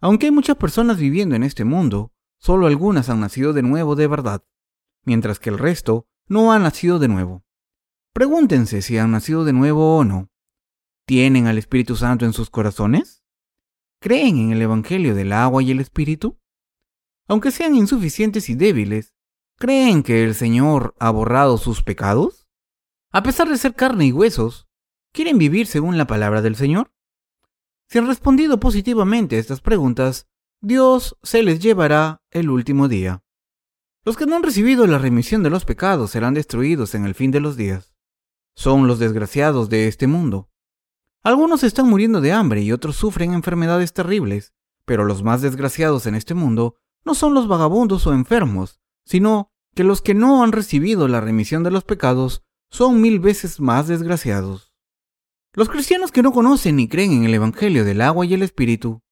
[0.00, 4.08] Aunque hay muchas personas viviendo en este mundo, solo algunas han nacido de nuevo de
[4.08, 4.44] verdad,
[5.04, 7.44] mientras que el resto no ha nacido de nuevo.
[8.12, 10.28] Pregúntense si han nacido de nuevo o no.
[11.06, 13.22] ¿Tienen al Espíritu Santo en sus corazones?
[14.00, 16.40] ¿Creen en el Evangelio del agua y el Espíritu?
[17.26, 19.14] aunque sean insuficientes y débiles,
[19.58, 22.43] ¿creen que el Señor ha borrado sus pecados?
[23.14, 24.66] A pesar de ser carne y huesos,
[25.12, 26.90] ¿quieren vivir según la palabra del Señor?
[27.88, 30.26] Si han respondido positivamente a estas preguntas,
[30.60, 33.22] Dios se les llevará el último día.
[34.04, 37.30] Los que no han recibido la remisión de los pecados serán destruidos en el fin
[37.30, 37.94] de los días.
[38.56, 40.50] Son los desgraciados de este mundo.
[41.22, 46.16] Algunos están muriendo de hambre y otros sufren enfermedades terribles, pero los más desgraciados en
[46.16, 51.06] este mundo no son los vagabundos o enfermos, sino que los que no han recibido
[51.06, 54.72] la remisión de los pecados son mil veces más desgraciados.
[55.52, 59.02] Los cristianos que no conocen ni creen en el Evangelio del agua y el Espíritu,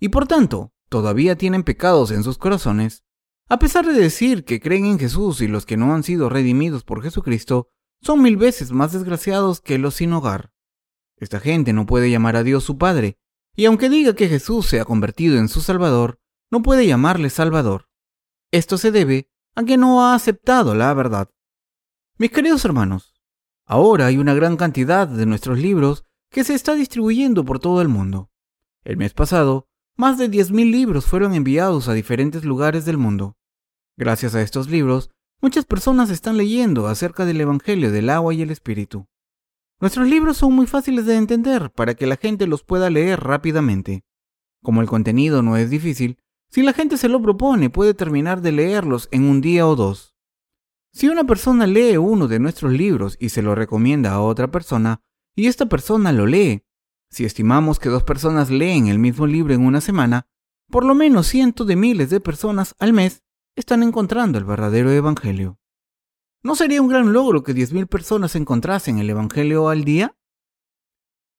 [0.00, 3.04] y por tanto todavía tienen pecados en sus corazones,
[3.48, 6.84] a pesar de decir que creen en Jesús y los que no han sido redimidos
[6.84, 7.68] por Jesucristo,
[8.00, 10.52] son mil veces más desgraciados que los sin hogar.
[11.16, 13.18] Esta gente no puede llamar a Dios su Padre,
[13.54, 16.18] y aunque diga que Jesús se ha convertido en su Salvador,
[16.50, 17.88] no puede llamarle Salvador.
[18.50, 21.30] Esto se debe a que no ha aceptado la verdad.
[22.18, 23.14] Mis queridos hermanos,
[23.64, 27.88] ahora hay una gran cantidad de nuestros libros que se está distribuyendo por todo el
[27.88, 28.30] mundo.
[28.84, 33.38] El mes pasado, más de 10.000 libros fueron enviados a diferentes lugares del mundo.
[33.96, 38.50] Gracias a estos libros, muchas personas están leyendo acerca del Evangelio del agua y el
[38.50, 39.06] Espíritu.
[39.80, 44.04] Nuestros libros son muy fáciles de entender para que la gente los pueda leer rápidamente.
[44.62, 46.18] Como el contenido no es difícil,
[46.50, 50.11] si la gente se lo propone, puede terminar de leerlos en un día o dos.
[50.92, 55.00] Si una persona lee uno de nuestros libros y se lo recomienda a otra persona,
[55.34, 56.64] y esta persona lo lee,
[57.10, 60.26] si estimamos que dos personas leen el mismo libro en una semana,
[60.70, 63.22] por lo menos cientos de miles de personas al mes
[63.56, 65.58] están encontrando el verdadero Evangelio.
[66.42, 70.16] ¿No sería un gran logro que 10.000 personas encontrasen el Evangelio al día?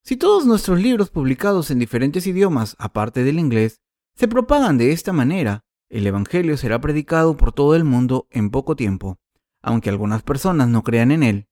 [0.03, 3.81] Si todos nuestros libros publicados en diferentes idiomas, aparte del inglés,
[4.15, 8.75] se propagan de esta manera, el Evangelio será predicado por todo el mundo en poco
[8.75, 9.19] tiempo,
[9.63, 11.47] aunque algunas personas no crean en él.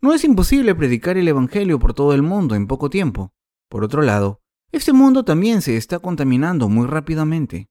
[0.00, 3.32] No es imposible predicar el Evangelio por todo el mundo en poco tiempo.
[3.68, 7.70] Por otro lado, este mundo también se está contaminando muy rápidamente.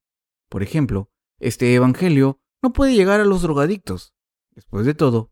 [0.50, 4.14] Por ejemplo, este Evangelio no puede llegar a los drogadictos.
[4.56, 5.32] Después de todo,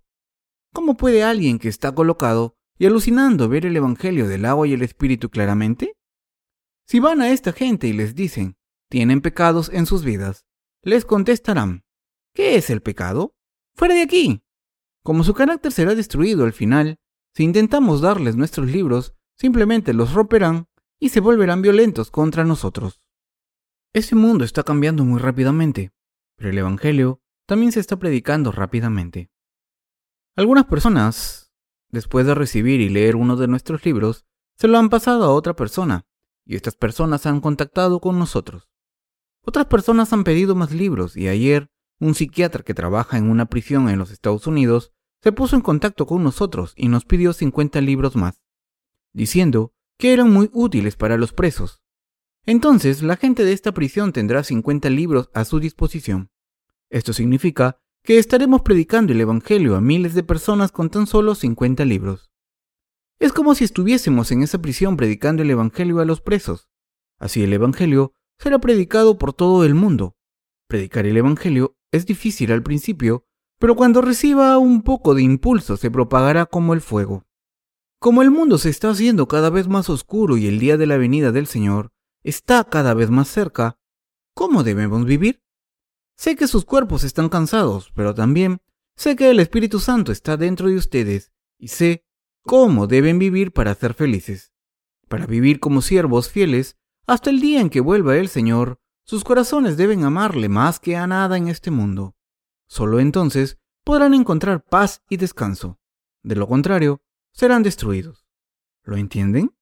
[0.73, 4.83] ¿cómo puede alguien que está colocado y alucinando ver el Evangelio del agua y el
[4.83, 5.97] Espíritu claramente?
[6.87, 8.57] Si van a esta gente y les dicen,
[8.89, 10.45] tienen pecados en sus vidas,
[10.83, 11.83] les contestarán,
[12.33, 13.34] ¿qué es el pecado?
[13.75, 14.41] Fuera de aquí.
[15.03, 16.97] Como su carácter será destruido al final,
[17.33, 23.01] si intentamos darles nuestros libros, simplemente los romperán y se volverán violentos contra nosotros.
[23.93, 25.91] Este mundo está cambiando muy rápidamente,
[26.37, 29.29] pero el Evangelio también se está predicando rápidamente.
[30.37, 31.53] Algunas personas,
[31.89, 34.25] después de recibir y leer uno de nuestros libros,
[34.57, 36.05] se lo han pasado a otra persona,
[36.45, 38.69] y estas personas han contactado con nosotros.
[39.41, 43.89] Otras personas han pedido más libros y ayer un psiquiatra que trabaja en una prisión
[43.89, 48.15] en los Estados Unidos se puso en contacto con nosotros y nos pidió 50 libros
[48.15, 48.41] más,
[49.13, 51.81] diciendo que eran muy útiles para los presos.
[52.45, 56.29] Entonces la gente de esta prisión tendrá 50 libros a su disposición.
[56.89, 61.83] Esto significa que estaremos predicando el Evangelio a miles de personas con tan solo 50
[61.85, 62.29] libros.
[63.17, 66.69] Es como si estuviésemos en esa prisión predicando el Evangelio a los presos.
[67.17, 70.14] Así el Evangelio será predicado por todo el mundo.
[70.67, 73.25] Predicar el Evangelio es difícil al principio,
[73.59, 77.23] pero cuando reciba un poco de impulso se propagará como el fuego.
[77.99, 80.97] Como el mundo se está haciendo cada vez más oscuro y el día de la
[80.97, 81.91] venida del Señor
[82.23, 83.79] está cada vez más cerca,
[84.33, 85.41] ¿cómo debemos vivir?
[86.17, 88.61] Sé que sus cuerpos están cansados, pero también
[88.95, 92.05] sé que el Espíritu Santo está dentro de ustedes y sé
[92.41, 94.53] cómo deben vivir para ser felices.
[95.07, 99.77] Para vivir como siervos fieles hasta el día en que vuelva el Señor, sus corazones
[99.77, 102.15] deben amarle más que a nada en este mundo.
[102.67, 105.79] Solo entonces podrán encontrar paz y descanso.
[106.23, 108.25] De lo contrario, serán destruidos.
[108.83, 109.55] ¿Lo entienden?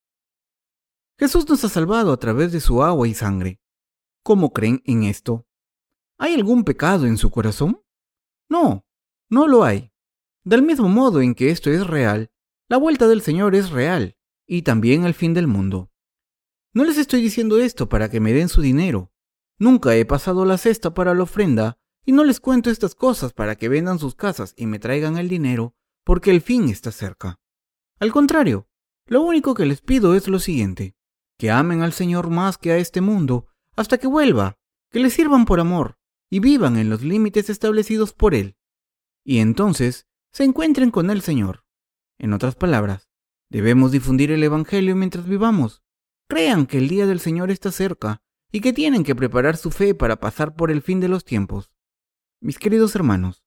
[1.20, 3.60] Jesús nos ha salvado a través de su agua y sangre.
[4.24, 5.46] ¿Cómo creen en esto?
[6.18, 7.82] ¿Hay algún pecado en su corazón?
[8.50, 8.86] No,
[9.30, 9.92] no lo hay.
[10.46, 12.32] Del mismo modo en que esto es real,
[12.70, 15.92] la vuelta del Señor es real, y también el fin del mundo.
[16.74, 19.13] No les estoy diciendo esto para que me den su dinero.
[19.64, 23.56] Nunca he pasado la cesta para la ofrenda y no les cuento estas cosas para
[23.56, 25.74] que vendan sus casas y me traigan el dinero,
[26.04, 27.40] porque el fin está cerca.
[27.98, 28.68] Al contrario,
[29.06, 30.98] lo único que les pido es lo siguiente,
[31.40, 34.58] que amen al Señor más que a este mundo, hasta que vuelva,
[34.92, 35.98] que le sirvan por amor,
[36.30, 38.58] y vivan en los límites establecidos por Él.
[39.24, 41.64] Y entonces se encuentren con el Señor.
[42.18, 43.08] En otras palabras,
[43.50, 45.84] debemos difundir el Evangelio mientras vivamos.
[46.28, 48.24] Crean que el día del Señor está cerca
[48.56, 51.72] y que tienen que preparar su fe para pasar por el fin de los tiempos.
[52.40, 53.44] Mis queridos hermanos,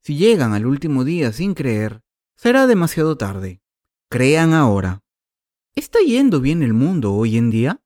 [0.00, 2.02] si llegan al último día sin creer,
[2.36, 3.60] será demasiado tarde.
[4.08, 5.04] Crean ahora.
[5.74, 7.82] ¿Está yendo bien el mundo hoy en día?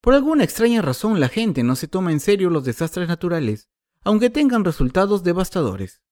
[0.00, 3.68] Por alguna extraña razón la gente no se toma en serio los desastres naturales,
[4.02, 6.02] aunque tengan resultados devastadores.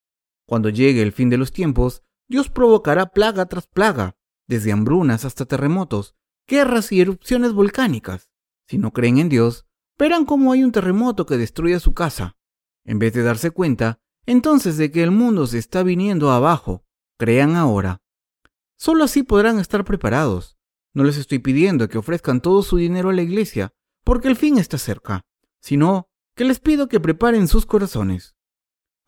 [0.47, 5.45] Cuando llegue el fin de los tiempos, Dios provocará plaga tras plaga, desde hambrunas hasta
[5.45, 6.15] terremotos,
[6.47, 8.30] guerras y erupciones volcánicas.
[8.70, 9.66] Si no creen en Dios,
[9.98, 12.37] verán cómo hay un terremoto que destruye su casa,
[12.85, 16.85] en vez de darse cuenta, entonces de que el mundo se está viniendo abajo,
[17.18, 18.00] crean ahora.
[18.76, 20.56] Solo así podrán estar preparados.
[20.94, 24.56] No les estoy pidiendo que ofrezcan todo su dinero a la iglesia, porque el fin
[24.56, 25.22] está cerca,
[25.61, 28.37] sino que les pido que preparen sus corazones.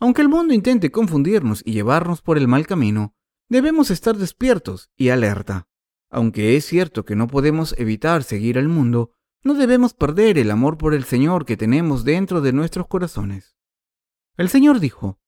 [0.01, 3.15] Aunque el mundo intente confundirnos y llevarnos por el mal camino,
[3.49, 5.69] debemos estar despiertos y alerta.
[6.11, 9.13] Aunque es cierto que no podemos evitar seguir al mundo,
[9.45, 13.57] no debemos perder el amor por el Señor que tenemos dentro de nuestros corazones.
[14.37, 15.19] El Señor dijo,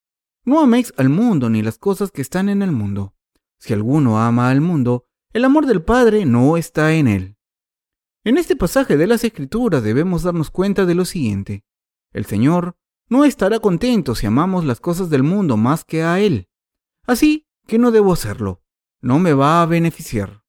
[0.45, 3.15] No améis al mundo ni las cosas que están en el mundo.
[3.59, 7.37] Si alguno ama al mundo, el amor del Padre no está en él.
[8.23, 11.65] En este pasaje de las Escrituras debemos darnos cuenta de lo siguiente.
[12.13, 12.77] El Señor
[13.09, 16.49] no estará contento si amamos las cosas del mundo más que a Él.
[17.07, 18.63] Así que no debo hacerlo.
[19.01, 20.45] No me va a beneficiar.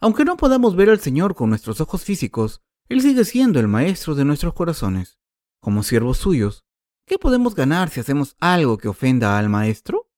[0.00, 4.14] Aunque no podamos ver al Señor con nuestros ojos físicos, Él sigue siendo el Maestro
[4.14, 5.18] de nuestros corazones.
[5.60, 6.66] Como siervos suyos,
[7.06, 10.10] ¿Qué podemos ganar si hacemos algo que ofenda al Maestro?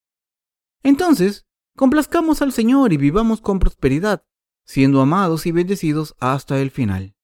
[0.83, 4.25] Entonces, complazcamos al Señor y vivamos con prosperidad,
[4.65, 7.15] siendo amados y bendecidos hasta el final.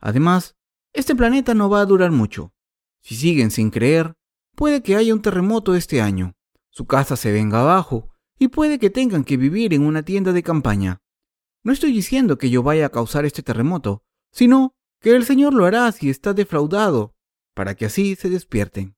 [0.00, 0.56] Además,
[0.92, 2.52] este planeta no va a durar mucho.
[3.00, 4.16] Si siguen sin creer,
[4.56, 6.34] puede que haya un terremoto este año,
[6.70, 10.42] su casa se venga abajo y puede que tengan que vivir en una tienda de
[10.42, 11.00] campaña.
[11.62, 14.02] No estoy diciendo que yo vaya a causar este terremoto,
[14.32, 17.14] sino que el Señor lo hará si está defraudado
[17.54, 18.96] para que así se despierten.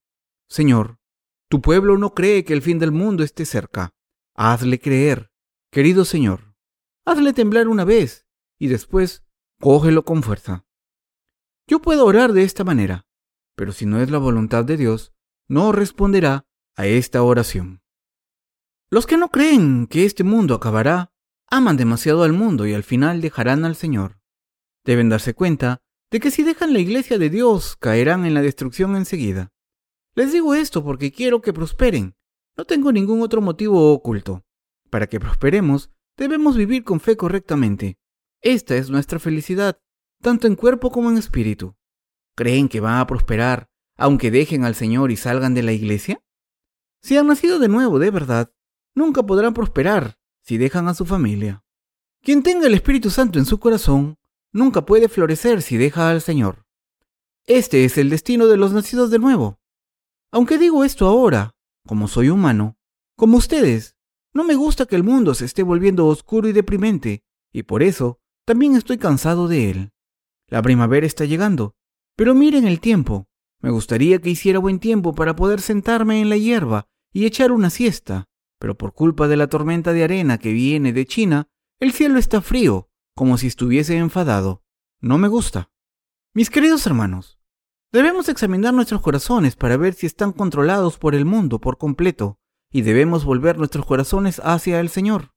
[0.48, 0.98] Señor,
[1.48, 3.90] tu pueblo no cree que el fin del mundo esté cerca.
[4.34, 5.30] Hazle creer,
[5.70, 6.54] querido Señor.
[7.04, 8.26] Hazle temblar una vez
[8.58, 9.24] y después
[9.60, 10.64] cógelo con fuerza.
[11.66, 13.06] Yo puedo orar de esta manera,
[13.56, 15.12] pero si no es la voluntad de Dios,
[15.48, 17.82] no responderá a esta oración.
[18.90, 21.12] Los que no creen que este mundo acabará,
[21.50, 24.21] aman demasiado al mundo y al final dejarán al Señor.
[24.84, 25.80] Deben darse cuenta
[26.10, 29.52] de que si dejan la iglesia de Dios caerán en la destrucción enseguida.
[30.14, 32.14] Les digo esto porque quiero que prosperen.
[32.56, 34.44] No tengo ningún otro motivo oculto.
[34.90, 37.96] Para que prosperemos, debemos vivir con fe correctamente.
[38.42, 39.80] Esta es nuestra felicidad,
[40.20, 41.76] tanto en cuerpo como en espíritu.
[42.34, 46.22] ¿Creen que van a prosperar aunque dejen al Señor y salgan de la iglesia?
[47.00, 48.52] Si han nacido de nuevo de verdad,
[48.94, 51.64] nunca podrán prosperar si dejan a su familia.
[52.20, 54.18] Quien tenga el Espíritu Santo en su corazón
[54.52, 56.66] nunca puede florecer si deja al Señor.
[57.46, 59.58] Este es el destino de los nacidos de nuevo.
[60.30, 61.54] Aunque digo esto ahora,
[61.86, 62.76] como soy humano,
[63.16, 63.96] como ustedes,
[64.32, 68.20] no me gusta que el mundo se esté volviendo oscuro y deprimente, y por eso
[68.44, 69.92] también estoy cansado de él.
[70.48, 71.74] La primavera está llegando.
[72.16, 73.28] Pero miren el tiempo.
[73.60, 77.70] Me gustaría que hiciera buen tiempo para poder sentarme en la hierba y echar una
[77.70, 78.28] siesta,
[78.58, 81.48] pero por culpa de la tormenta de arena que viene de China,
[81.80, 84.62] el cielo está frío, como si estuviese enfadado.
[85.00, 85.70] No me gusta.
[86.34, 87.38] Mis queridos hermanos,
[87.92, 92.38] debemos examinar nuestros corazones para ver si están controlados por el mundo por completo,
[92.70, 95.32] y debemos volver nuestros corazones hacia el Señor.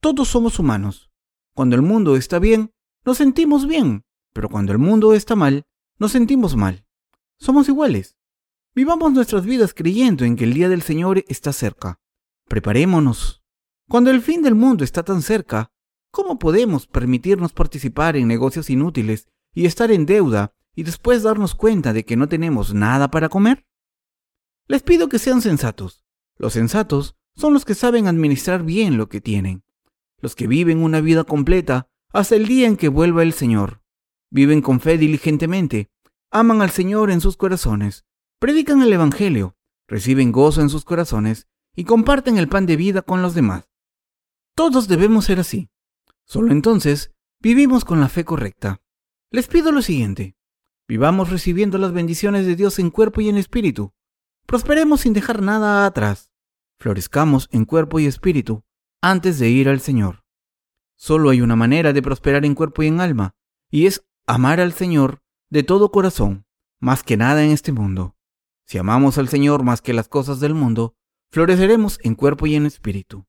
[0.00, 1.10] Todos somos humanos.
[1.54, 2.72] Cuando el mundo está bien,
[3.04, 5.64] nos sentimos bien, pero cuando el mundo está mal,
[5.98, 6.86] nos sentimos mal.
[7.38, 8.16] Somos iguales.
[8.74, 12.00] Vivamos nuestras vidas creyendo en que el día del Señor está cerca.
[12.46, 13.42] Preparémonos.
[13.88, 15.72] Cuando el fin del mundo está tan cerca,
[16.10, 21.92] ¿cómo podemos permitirnos participar en negocios inútiles y estar en deuda y después darnos cuenta
[21.92, 23.66] de que no tenemos nada para comer?
[24.66, 26.04] Les pido que sean sensatos.
[26.36, 29.64] Los sensatos son los que saben administrar bien lo que tienen,
[30.20, 33.82] los que viven una vida completa hasta el día en que vuelva el Señor.
[34.30, 35.90] Viven con fe diligentemente,
[36.30, 38.04] aman al Señor en sus corazones,
[38.38, 39.56] predican el Evangelio,
[39.86, 43.70] reciben gozo en sus corazones y comparten el pan de vida con los demás.
[44.54, 45.70] Todos debemos ser así.
[46.28, 47.10] Solo entonces
[47.40, 48.82] vivimos con la fe correcta.
[49.30, 50.36] Les pido lo siguiente.
[50.86, 53.94] Vivamos recibiendo las bendiciones de Dios en cuerpo y en espíritu.
[54.46, 56.30] Prosperemos sin dejar nada atrás.
[56.78, 58.62] Florezcamos en cuerpo y espíritu
[59.00, 60.24] antes de ir al Señor.
[60.96, 63.34] Solo hay una manera de prosperar en cuerpo y en alma,
[63.70, 66.44] y es amar al Señor de todo corazón,
[66.80, 68.16] más que nada en este mundo.
[68.66, 70.94] Si amamos al Señor más que las cosas del mundo,
[71.30, 73.26] floreceremos en cuerpo y en espíritu.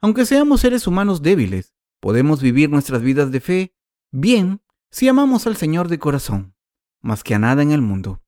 [0.00, 1.71] Aunque seamos seres humanos débiles,
[2.02, 3.74] podemos vivir nuestras vidas de fe
[4.10, 6.56] bien si amamos al Señor de corazón,
[7.00, 8.20] más que a nada en el mundo.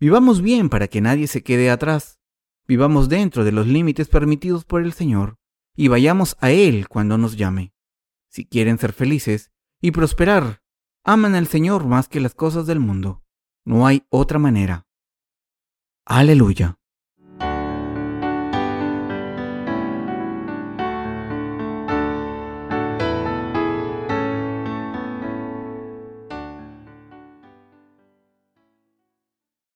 [0.00, 2.18] Vivamos bien para que nadie se quede atrás.
[2.66, 5.36] Vivamos dentro de los límites permitidos por el Señor
[5.76, 7.74] y vayamos a Él cuando nos llame.
[8.28, 9.52] Si quieren ser felices
[9.82, 10.62] y prosperar
[11.04, 13.22] aman al Señor más que las cosas del mundo.
[13.66, 14.86] No hay otra manera.
[16.06, 16.78] Aleluya.